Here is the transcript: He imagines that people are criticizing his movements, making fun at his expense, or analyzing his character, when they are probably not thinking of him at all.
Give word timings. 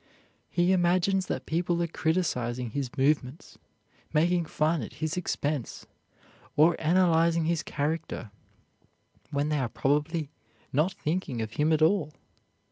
He 0.49 0.71
imagines 0.71 1.27
that 1.27 1.45
people 1.45 1.79
are 1.83 1.87
criticizing 1.87 2.71
his 2.71 2.89
movements, 2.97 3.59
making 4.11 4.45
fun 4.45 4.81
at 4.81 4.93
his 4.93 5.15
expense, 5.15 5.85
or 6.55 6.75
analyzing 6.81 7.45
his 7.45 7.61
character, 7.61 8.31
when 9.29 9.49
they 9.49 9.59
are 9.59 9.69
probably 9.69 10.31
not 10.73 10.93
thinking 10.93 11.39
of 11.39 11.51
him 11.51 11.71
at 11.71 11.83
all. 11.83 12.13